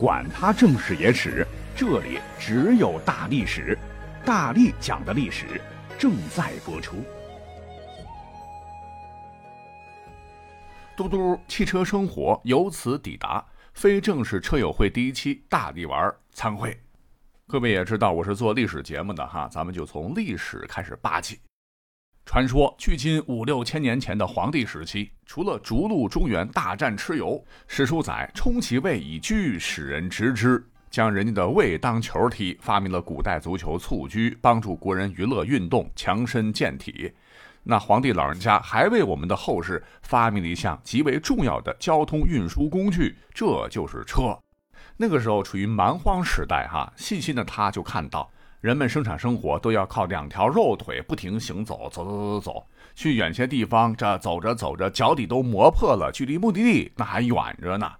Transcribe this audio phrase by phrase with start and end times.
[0.00, 3.78] 管他正史野史，这里只有大历史，
[4.24, 5.60] 大力讲的历史
[5.98, 7.04] 正在播出。
[10.96, 13.44] 嘟嘟汽车生活由此抵达，
[13.74, 16.74] 非正式车友会第一期大力玩参会。
[17.46, 21.38] 各位也知道我是做历史节目的哈，咱们就从历史开始扒起。
[22.26, 37.12] 传说距今五六千年前的黄帝时期，除了逐鹿中原大战蚩尤，史书载充其胃以居，使人直之，将人家的胃当球踢，发明了古代足球蹴鞠，帮助国人娱乐运动，强身健体。
[37.64, 44.38] 那皇帝老人家还为我们的后世发明了一项极为重要的交通运输工具，这就是车。
[44.96, 48.30] 那个时候处于蛮荒时代，哈，细心的他就看到。
[48.60, 57.90] 人们生产生活都要靠两条肉腿不停行走，走走走走走，去远些地方，这走着走着脚底都磨破了，距离目的地那还远着呢。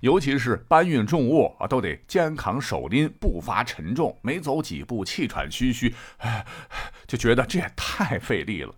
[0.00, 6.46] 尤其是搬运重物啊，都得肩扛手拎，步伐沉重，每走几步气喘吁吁，哎，
[7.06, 8.74] 就觉得这也太费力了。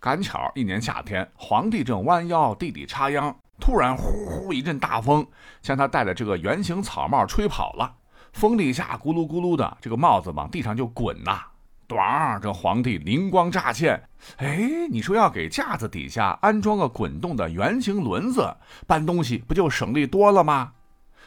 [0.00, 5.24] 赶巧一年夏天，皇帝正弯腰地里插秧，突然呼呼一阵大风，
[5.60, 7.98] 将他戴的这个圆形草帽吹跑了。
[8.32, 11.42] 风力下，咕噜咕噜的，这个帽子往地上就滚呐！
[11.86, 14.02] 咣，这皇帝灵光乍现，
[14.38, 20.72] 哎，你说要给架子底下安装个滚动的圆形轮子，搬东西不就省力多了吗？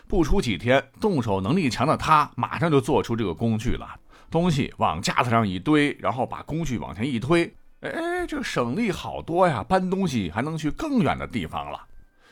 [0.07, 3.95] 不出几天，动手能力强的他马上就做出这个工具了。
[4.31, 9.63] 东西往架子上一堆，然后把工具往前一推，哎，这省力好多呀！
[9.63, 11.79] 搬东西还能去更远的地方了。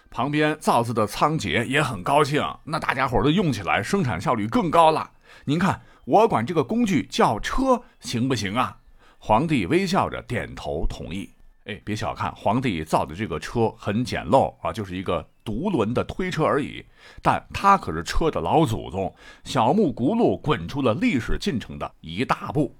[0.09, 5.11] 旁边造字的仓颉也很高兴，那大家伙都用起来，生产效率更高了。
[5.45, 8.77] 您看，我管这个工具叫车，行不行啊？
[9.17, 11.29] 皇帝微笑着点头同意。
[11.65, 16.85] 哎，别小看皇帝造的这个车，很简陋啊，就是一个独轮的推车而已。
[17.21, 22.75] 但它可是车的老祖宗，小木轱辘滚出了历史进程的一大步。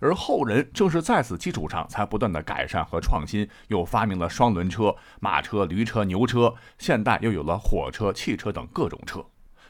[0.00, 9.24] 而后人正是在此基础上，才不断的改善和创新，又发明了双轮车、马车、驴车、牛车，现代又有了火车、汽车等各种车。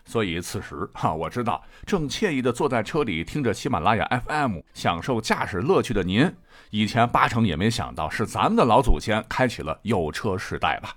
[0.04, 6.32] 所以此时哈，我知道正惬意的坐在车里听着喜马拉雅 FM，享受驾驶乐趣的您，
[6.70, 10.96] 以前八成也没想到是咱们的老祖先开启了有车时代吧。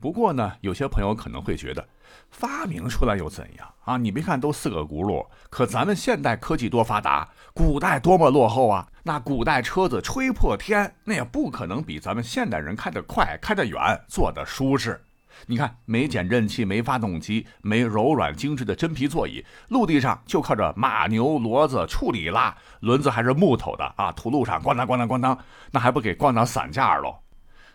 [0.00, 1.88] 不过呢，有些朋友可能会觉得，
[2.30, 3.96] 发明出来又怎样啊？
[3.96, 8.86] 你别看都四个轱辘，可咱们现代科技多发达，古代多么落后啊！
[9.02, 15.00] 那古代车子吹破天，那也不可能比咱们现代人开得快、开得远、坐得舒适。
[15.46, 24.10] 你看，没减震器，没发动机，没柔软精致的真皮座椅，陆地上就靠着马牛骡子处理拉，轮子还是木头的啊！
[24.12, 25.38] 土路上咣当咣当咣当，
[25.70, 27.14] 那还不给咣当散架喽？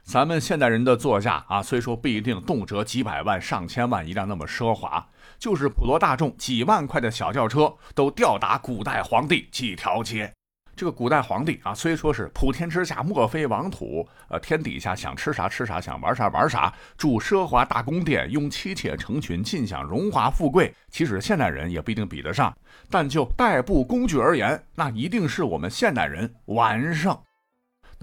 [0.04, 5.04] 咱们现代人的座驾啊，虽说不一定动辄几百万、上千万一辆那么奢华，
[5.40, 10.32] 就是普罗大众几万块的小轿车，都吊打古代皇帝几条街。
[10.76, 20.74] 这个古代皇帝啊，虽说是普天之下莫非王土，呃，天底下想吃啥吃啥，想玩啥玩啥，住奢华大宫殿，拥妻妾成群，尽享荣华富贵。
[20.90, 22.56] 其实现代人也不一定比得上，
[22.90, 27.18] 但就代步工具而言，那一定是我们现代人完胜。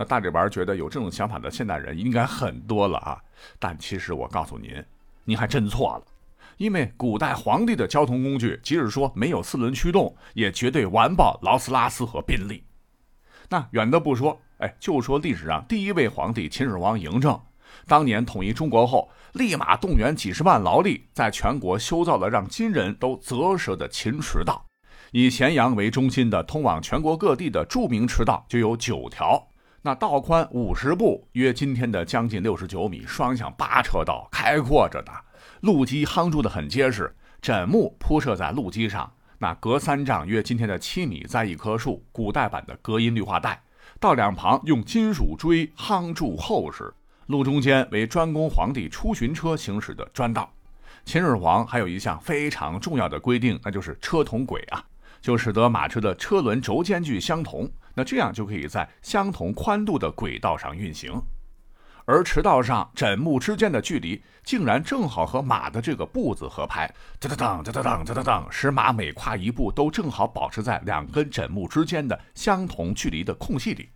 [0.01, 3.21] 那大力丸觉得有这种想法的现代人应该很多了啊，
[3.59, 4.83] 但其实我告诉您，
[5.25, 6.03] 您还真错了，
[6.57, 12.65] 因为古代皇帝的交通工具，即使说没有四轮驱动，也绝对完爆劳斯拉斯和宾利。
[13.51, 17.39] 那远的不说，哎，就说历史上第一位皇帝秦始皇嬴政，
[17.87, 24.65] 当年统一中国后，立马动员几十万劳力，在全国修造了让金人都啧舌的秦驰道，
[25.13, 29.47] 以咸阳为中心的通往全国各地的著名驰道就有九条。
[29.83, 35.13] 那道宽五十步，约今天的将近六十九米，双向八车道，开阔着呢，
[35.63, 43.63] 路基夯筑的很结实，枕木铺设在路基上，那隔三丈约今天的七米栽一棵树，古代版的隔音绿化带，
[43.99, 46.93] 道两旁用金属锥夯筑厚实，
[47.29, 50.53] 路中间为专供皇帝出巡车行驶的专道。
[51.07, 54.85] 秦始皇还有一项非常重要的规定，那就是车同轨啊，
[55.23, 57.67] 就使得马车的车轮轴间距相同。
[57.95, 61.21] 那这样就可以在相同宽度的轨道上运行，
[62.05, 73.89] 而驰道上枕木之间的距离竟然正好和马的这个步子合拍，哒哒当，哒哒当，哒哒当，使马每跨一步都正好保持在两根枕木之间的相同距离的空隙里。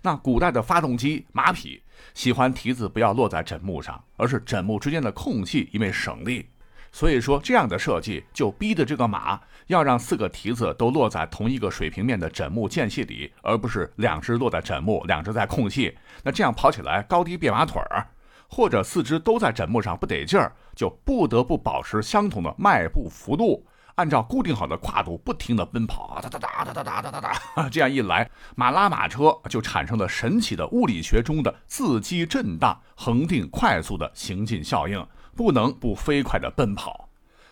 [0.00, 1.82] 那古代的发动机马匹
[2.14, 6.48] 喜欢蹄子不要落在枕木上，而是枕木之间的空隙，因为省力。
[6.92, 15.96] 所以说，这样的设计就逼得这个马要让四个蹄子都落在同一个水平面的枕木间隙里，而不是两只落在枕木，两只在空隙。
[16.22, 18.06] 那这样跑起来高低变马腿儿。
[18.54, 27.20] 或者四肢都在枕木上不得劲儿，就不得不保持相同的迈步幅度，按照固定好的跨度不停地奔跑，哒哒哒哒哒哒哒哒
[27.54, 27.68] 哒。
[27.70, 35.02] 这样一来，马拉马车就产生了神奇的物理学中的自激震荡、恒定快速的行进效应，
[35.36, 37.08] 不能不飞快地奔跑。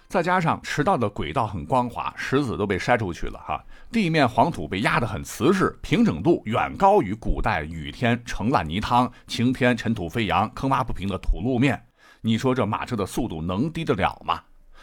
[0.09, 11.81] 再加上驰道的轨道很光滑，石子都被筛出去了哈，地面黄土被压得很瓷实，平整度远高于古代雨天盛烂泥汤、晴天尘土飞扬、坑洼不平的土路面。
[12.23, 14.43] 你说这马车的速度能低得了吗？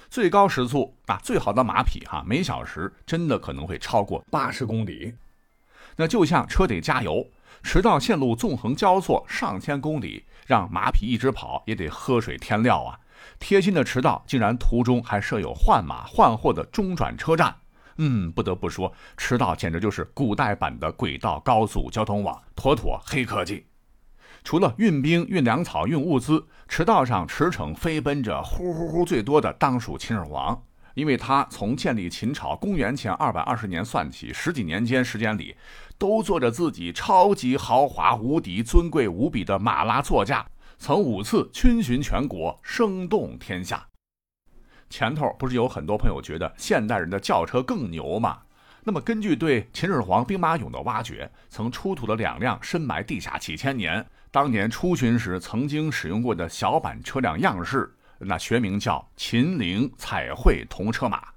[0.09, 5.13] 最高时速啊，最好的马匹哈，每小时真的可能会超过八十公里。
[5.97, 7.27] 那就像车得加油，
[7.63, 12.99] 驰道线路纵横交错上千公里，让马匹一直跑也得喝水添料啊。
[13.39, 17.55] 贴心的驰道竟然途中还设有换马换货的中转车站，
[17.97, 23.65] 嗯，不得不说，驰道简直就是古代版的轨道高速交通网，妥妥黑科技。
[24.43, 30.63] 除了运兵、运粮草、运物资，驰道上驰骋飞奔着呼呼呼最多的当属秦始皇，
[30.97, 35.55] 因为他从建立秦朝公元前二百二十年算起，十几年间时间里，
[35.95, 40.43] 都坐着自己超级豪华、无敌尊贵无比的马拉座驾。
[40.79, 43.85] 曾五次群巡全国，声动天下。
[44.89, 48.39] 前头不是有很多朋友觉得现代人的轿车更牛吗？
[48.83, 61.27] 那么根据对秦始皇兵马俑的挖掘，曾出土了两辆深埋地下几千年、当年出巡时曾经使用过的小板车辆样式，那学名叫秦陵彩绘铜车马，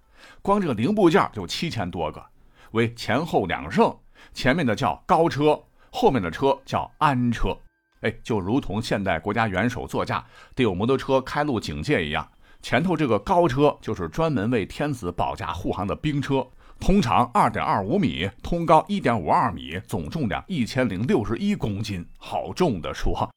[0.43, 2.25] 光这个零部件就七千多个，
[2.73, 3.95] 为前后两乘，
[4.33, 7.57] 前面的叫高车，后面的车叫安车。
[8.01, 10.25] 哎，就如同现代国家元首座驾
[10.55, 12.27] 得有摩托车开路警戒一样，
[12.63, 16.47] 前头这个高车就是专门为天子保驾护航的兵车，
[16.79, 23.29] 通长二点二五米，通高一点五二米，总重量一千零六十一公斤，好重的说。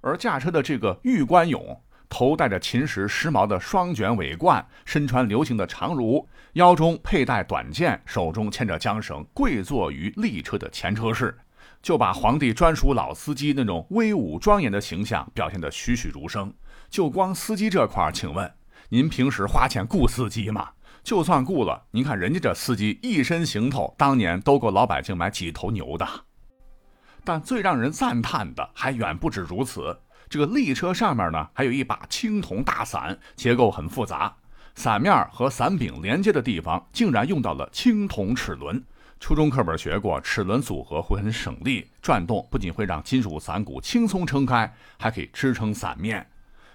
[0.00, 11.38] 而驾车的这个玉关勇，头戴着秦时时髦的双卷尾冠，身穿流行的长襦，腰中佩戴短剑，手中牵着缰绳，跪坐于立车的前车室。
[11.80, 16.52] 就把皇帝专属老司机那种威武庄严的形象表现得栩栩如生。
[16.90, 18.52] 就光司机这块，请问
[18.90, 20.68] 您平时花钱雇司机吗？
[21.02, 26.06] 就算雇了，您看人家这司机一身行头，当年都够老百姓买几头牛的。
[27.24, 29.96] 但最让人赞叹的还远不止如此。
[30.30, 34.32] 这个立车上面呢，还有一把青铜大伞，结构很复杂，
[34.76, 38.80] 伞面和伞柄连接的地方竟然用到了青铜齿轮。
[39.18, 46.24] 初中课本学过，齿轮组合会很省力，转动不仅会让金属伞骨轻松撑开，还可以支撑伞面。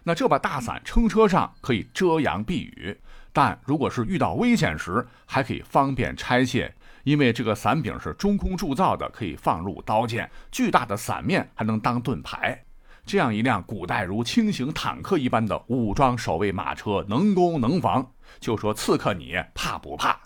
[0.04, 3.00] 那这把大伞撑车上可以遮阳避雨，
[3.31, 6.75] 但如果是遇到危险时，还可以方便拆卸，
[7.06, 10.30] 因为这个伞柄是中空铸造的，可以放入刀剑。
[10.52, 12.65] 巨大的伞面还能当盾牌。
[13.06, 20.19] 这样一辆古代如轻型坦克一般的武装守卫马车，能攻能防，就说刺客你怕不怕？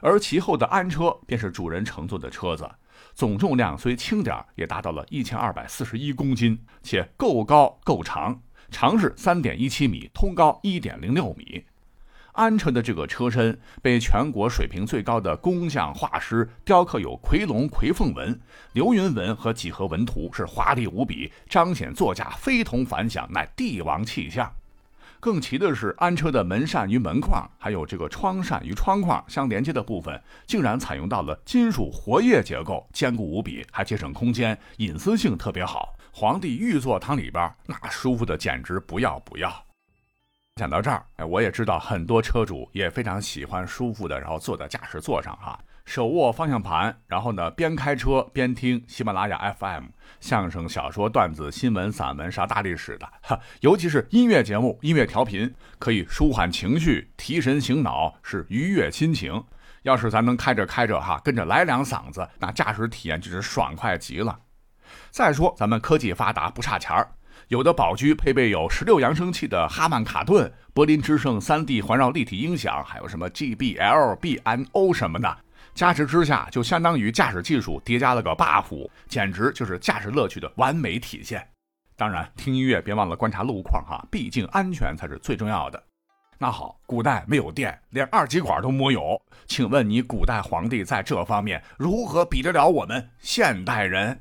[0.00, 2.70] 而其后的安车便是主人乘坐的车子，
[3.14, 8.40] 总重量虽轻点也达到了一千二百四十一公斤，且够高够长，
[8.70, 11.64] 长是三点一七米，通高一点零六米。
[12.32, 18.40] 安车的这个车身被全国水平最高的工匠画师雕刻有夔龙、夔凤纹、
[18.72, 24.50] 流云纹和几何纹图，是华丽无比，彰显座驾非同凡响，乃帝王气象。
[25.20, 35.94] 更奇的是，安车的门扇与门框，还有这个窗扇与窗框相连接的部分，竟然采用到了金属活页结构，坚固无比，还节省空间，隐私性特别好。
[36.10, 39.71] 皇帝御座堂里边那舒服的简直不要不要。
[40.56, 45.58] 讲到这儿，哎，我也知道很多车主也非常喜欢舒服的，然后坐在驾驶座上哈。
[45.86, 49.84] 手握方向盘，然后呢，边开车边听喜马拉雅 FM，
[50.20, 59.42] 相声、小说、段子、新闻、散文啥大历史的，哈，尤其是音乐节目、音乐调频，可以舒缓情绪、提神醒脑，是愉悦心情。
[59.84, 64.38] 要是咱能开着开着哈，跟着来两嗓子，那驾驶体验就是爽快极了。
[65.10, 67.10] 再说咱们科技发达不差钱儿，
[67.52, 75.38] 有的宝驹配备有十六扬声器的哈曼卡顿、柏林之声 3D 环绕立体音响，还有什么 GBL、B&O 什么的。
[75.74, 81.46] 加持之下，就相当于驾驶技术叠加了个 buff，简直就是驾驶乐趣的完美体现。
[81.94, 85.82] 当然，听音乐别忘了观察路况哈，毕竟安全才是最重要的。
[86.38, 94.18] 那好，古代没有电，连二极管都没有，请问你古代皇帝在这方面如何比得了我们现代人？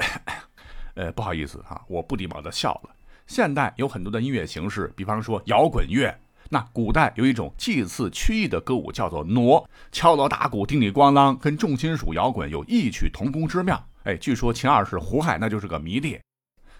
[0.94, 2.90] 呃，不好意思哈，我不礼貌的笑了。
[3.26, 6.14] 现代有很多的音乐形式，比方说摇滚乐。
[6.52, 13.80] 那古代有一种祭祀曲艺的歌舞，叫做傩，敲锣打鼓、叮里咣啷，跟重金属摇滚有异曲同工之妙。
[14.02, 16.18] 哎，据说秦二世胡亥那就是个迷弟。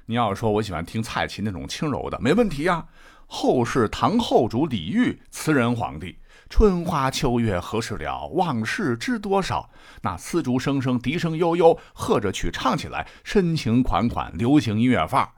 [0.06, 2.84] 你要说我喜欢听蔡琴那种轻柔的，没问题呀。
[3.26, 6.16] 后世唐后主李煜，词人皇帝，
[6.50, 8.26] 春花秋月何时了？
[8.32, 9.70] 往事知多少？
[10.02, 15.30] 那丝竹声声，笛声悠悠，和着曲唱起来，深情款款，流行音乐范儿。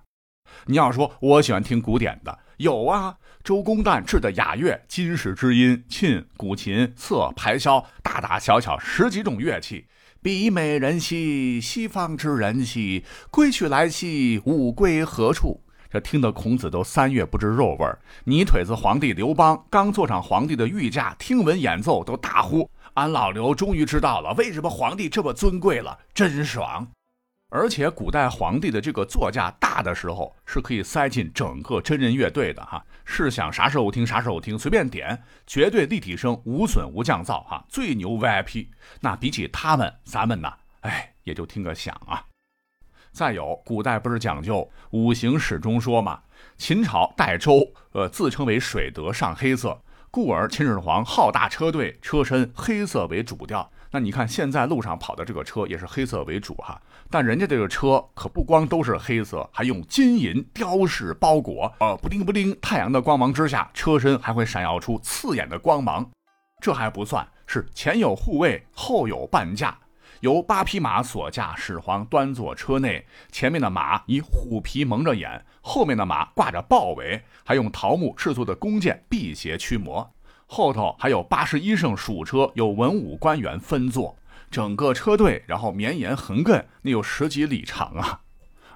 [0.65, 3.15] 你要说我喜欢听古典的，有啊，
[3.45, 9.87] 周公旦制的雅乐，金石之音，磬、古琴、瑟、排箫，大大小小十几种乐器。
[10.23, 15.62] 比美人兮，西方之人兮，归去来兮，吾归何处？
[15.93, 17.99] 这听得孔子都三月不知肉味儿。
[18.25, 26.89] 泥腿子皇帝刘邦刚坐上皇帝的御驾，听闻演奏都大呼：“俺老刘终于知道了为什么皇帝这么尊贵了，真爽！”
[27.55, 38.69] 而且古代皇帝的这个座驾大的时候是可以塞进整个真人乐队的哈，是想啥时候听啥时候听，随便点，绝对立体声，无损无降噪哈，最牛 VIP。
[39.01, 42.25] 那比起他们，咱们呢，哎，也就听个响啊。
[43.13, 46.21] 再有，古代不是讲究五行始终说嘛？
[46.57, 49.79] 秦朝代周，呃，自称为水德上黑色，
[50.11, 53.71] 故而秦始皇好大车队，车身黑色为主调。
[53.91, 66.11] 那你看现在路上跑的这个车也是黑色为主哈，但人家这个车可不光都是黑色，还用金银雕饰包裹，呃，不灵不灵，太阳的光芒之下，车身还会闪耀出刺眼的光芒。
[66.63, 69.77] 这还不算，是前有护卫，后有伴驾。
[70.23, 80.15] 由八匹马所驾，始皇端坐车内，前面的马以虎皮蒙着眼，后面的马挂着豹尾，还用桃木制作的弓箭辟邪驱魔。
[80.47, 84.17] 后头还有八十一乘鼠车，有文武官员分坐，
[84.49, 88.21] 整个车队然后绵延横亘，那有十几里长啊！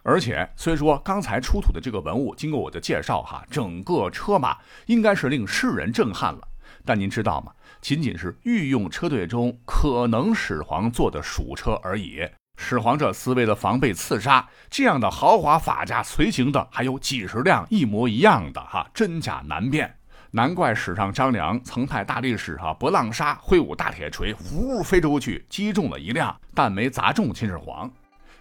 [0.02, 6.48] 而且虽说刚才出土的这个文物，经过我的介绍哈，整个车马应该是令世人震撼了，
[6.84, 7.52] 但您知道吗？
[7.80, 12.28] 仅仅是御用车队中可能始皇坐的鼠车而已。
[12.58, 19.94] 始皇这次为了防备刺杀，这样的豪华法驾随行的还有几十辆一模一样的哈，真假难辨。
[20.30, 27.90] 难怪史上张良曾派大力士哈博浪沙挥舞大铁锤，呜飞出去击中了一辆，但没砸中秦始皇。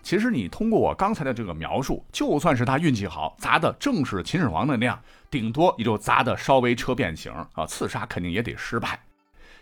[0.02, 5.00] 其实你通过我刚才的这个描述，就算是他运气好，砸的正是秦始皇那辆，
[5.30, 9.00] 顶多也就砸的稍微车变形啊，刺杀肯定也得失败。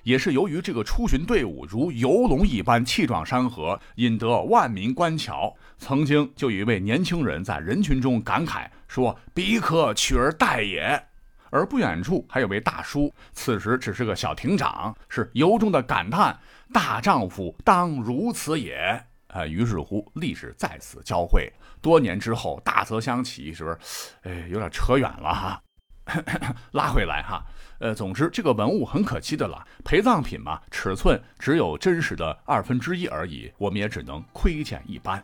[0.03, 5.53] 也是由于这个出巡队伍如游龙一般气壮山河，引得万民观瞧。
[5.77, 11.01] 曾经就有一位年轻人在人群中感慨说：“彼可取而代也。”
[11.49, 16.37] 而不远处还有位大叔，此时只是个小亭长，是由衷的感叹
[16.73, 21.51] ：“大丈夫当如此也。”啊，于是乎，历史在此交汇。
[21.81, 23.77] 多年之后，大泽乡起，是不是？
[24.23, 25.62] 哎，有点扯远了哈，
[26.71, 27.43] 拉回来哈。
[27.79, 35.23] 呃，总之这个文物很可惜的了，陪葬品嘛，尺寸只有真实的二分之一而已，我们也只能窥见一斑。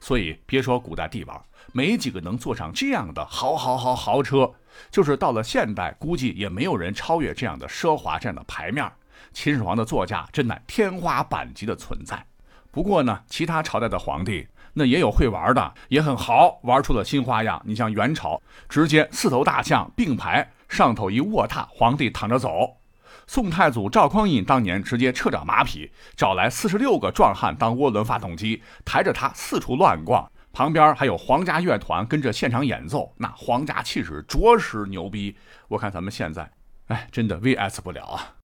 [0.00, 4.50] 所以别说古代帝王，没几个能坐上这样的豪豪豪豪车。
[4.90, 8.90] 就是到了现代，估计也没有人超越这样的奢华，这样的牌面。
[9.32, 12.24] 秦始皇的座驾真乃天花板级的存在。
[12.70, 17.60] 不过呢，其他朝代的皇帝那也有会玩的，也很豪，玩出了新花样。
[17.64, 20.52] 你像元朝，直接四头大象并排。
[20.68, 22.78] 上头一卧榻，皇帝躺着走。
[23.26, 30.30] 宋太祖赵匡胤当年直接撤掉马匹，找来四十六个壮汉当涡轮发动机，抬着他四处乱逛。
[30.52, 35.36] 旁边还有皇家乐团跟着现场演奏，那皇家气势着实牛逼。
[35.68, 36.50] 我看咱们现在，
[36.88, 38.41] 哎，真的 VS 不了啊。